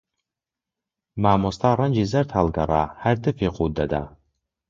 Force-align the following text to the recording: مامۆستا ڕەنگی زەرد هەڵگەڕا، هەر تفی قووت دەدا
مامۆستا 1.21 1.69
ڕەنگی 1.79 2.09
زەرد 2.11 2.29
هەڵگەڕا، 2.37 2.83
هەر 3.03 3.15
تفی 3.23 3.47
قووت 3.55 3.71
دەدا 3.79 4.03